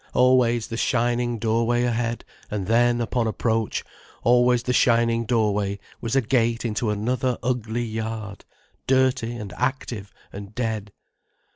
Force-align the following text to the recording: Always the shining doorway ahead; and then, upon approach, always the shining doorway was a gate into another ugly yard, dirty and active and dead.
Always 0.15 0.65
the 0.65 0.77
shining 0.77 1.37
doorway 1.37 1.83
ahead; 1.83 2.25
and 2.49 2.65
then, 2.65 3.01
upon 3.01 3.27
approach, 3.27 3.83
always 4.23 4.63
the 4.63 4.73
shining 4.73 5.25
doorway 5.25 5.77
was 6.01 6.15
a 6.15 6.21
gate 6.21 6.65
into 6.65 6.89
another 6.89 7.37
ugly 7.43 7.85
yard, 7.85 8.43
dirty 8.87 9.35
and 9.35 9.53
active 9.57 10.11
and 10.33 10.55
dead. 10.55 10.91